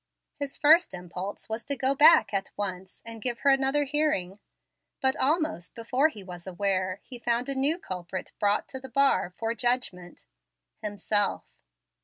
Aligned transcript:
His 0.33 0.57
first 0.57 0.95
impulse 0.95 1.47
was 1.47 1.63
to 1.65 1.75
go 1.75 1.93
back 1.93 2.33
at 2.33 2.49
once 2.57 3.03
and 3.05 3.21
give 3.21 3.41
her 3.41 3.51
another 3.51 3.83
hearing. 3.83 4.39
But, 4.99 5.15
almost 5.15 5.75
before 5.75 6.07
he 6.07 6.23
was 6.23 6.47
aware, 6.47 6.99
he 7.03 7.19
found 7.19 7.47
a 7.49 7.53
new 7.53 7.77
culprit 7.77 8.31
brought 8.39 8.67
to 8.69 8.79
the 8.79 8.89
bar 8.89 9.29
for 9.37 9.53
judgment, 9.53 10.25
himself. 10.81 11.53